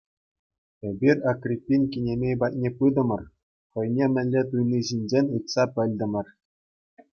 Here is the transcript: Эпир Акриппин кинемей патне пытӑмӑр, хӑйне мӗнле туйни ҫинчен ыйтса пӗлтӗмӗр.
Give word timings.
Эпир 0.89 1.17
Акриппин 1.31 1.81
кинемей 1.91 2.35
патне 2.39 2.69
пытӑмӑр, 2.77 3.21
хӑйне 3.71 4.05
мӗнле 4.13 4.41
туйни 4.51 4.79
ҫинчен 4.91 5.25
ыйтса 5.37 5.63
пӗлтӗмӗр. 5.75 6.27